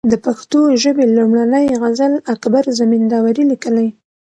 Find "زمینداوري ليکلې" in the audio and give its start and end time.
2.79-3.87